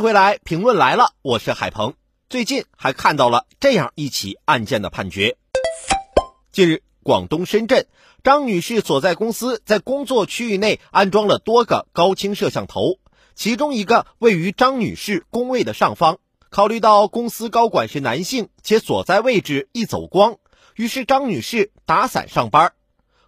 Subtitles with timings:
[0.00, 1.92] 回来，评论来了，我是海鹏。
[2.30, 5.36] 最近还看到了这样一起案件的判决。
[6.52, 7.86] 近日，广东深圳
[8.24, 12.98] 张女士所在公司在工作区域内安装了多个高清摄像头，
[13.34, 16.18] 其中一个位于张女士工位的上方。
[16.48, 20.38] 考虑到公司高管是男性，且所在位置易走光，
[20.76, 22.72] 于是张女士打伞上班。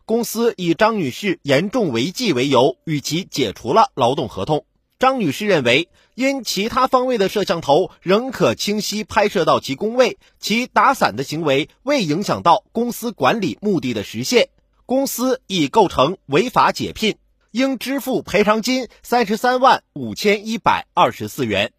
[0.06, 4.64] 公司以张女士严重违纪为由，与其解除了劳动合同。
[5.02, 14.50] 张女士认为，因其他方位的摄像头仍可清晰拍摄到其工位，其打伞的行为未影响到公司管理目的的实现，
[14.86, 17.16] 公司已构成违法解聘，
[17.50, 21.72] 应支付赔偿金三十三万五千一百二十四元。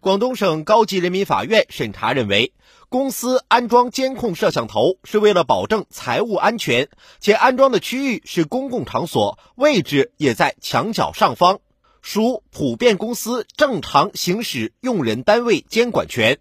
[0.00, 2.52] 广东省高级人民法院审查认为，
[2.88, 6.88] 公司安装监控摄像头是为了保证财务安全，
[7.20, 11.60] 且安装的区域是公共场所，位置也在墙角上方。
[12.06, 16.38] 属普遍公司正常行使用人单位监管权。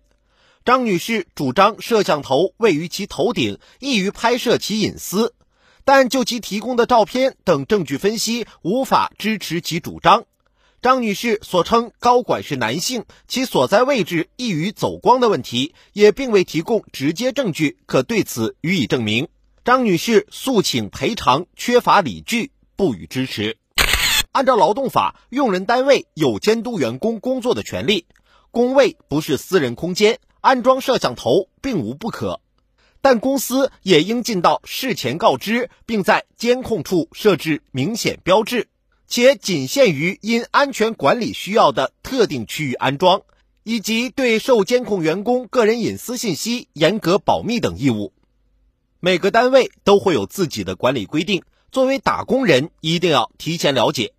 [0.65, 5.33] 张女士主张摄像头位于其头顶，易于拍摄其隐私，
[5.85, 10.25] 但就其提供的照片等证据分析，无法支持其主张。
[10.81, 19.29] 张女士所称高管是男性，其所在位置易于走光的问题，也并未提供直接证据可对此予以证明。
[19.63, 23.55] 张女士诉请赔偿缺乏理据，不予支持。
[24.33, 28.07] 按照劳动法，用人单位有监督员工工作的权利。
[28.49, 32.41] 工位不是私人空间，安装摄像头并无不可，
[32.99, 38.69] 但公司也应尽到事前告知，并在监控处设置明显标志，
[39.07, 43.21] 且仅限于因安全管理需要的特定区域安装，
[43.63, 48.13] 以及对受监控员工个人隐私信息严格保密等义务。
[48.99, 54.13] 每个单位都会有自己的管理规定，作为打工人一定要提前了解。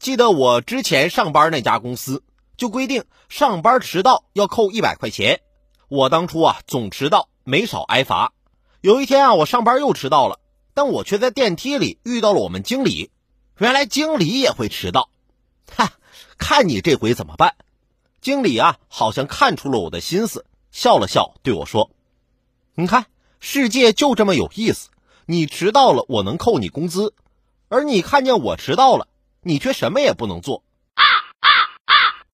[0.00, 2.24] 记得我之前上班那家公司
[2.56, 5.42] 就规定上班迟到要扣一百块钱，
[5.88, 8.32] 我当初啊总迟到，没少挨罚。
[8.80, 10.40] 有一天啊，我上班又迟到了，
[10.72, 13.10] 但我却在电梯里遇到了我们经理。
[13.58, 15.10] 原来经理也会迟到，
[15.76, 15.92] 哈，
[16.38, 17.54] 看你这回怎么办？
[18.22, 21.90] 经理啊，好像看出了我的心思，笑了笑对我说
[22.74, 23.04] ：“你看，
[23.38, 24.88] 世界就这么有意思，
[25.26, 27.12] 你迟到了我能扣你工资，
[27.68, 29.06] 而你看见我迟到了。”
[29.42, 30.62] 你却什么也不能做，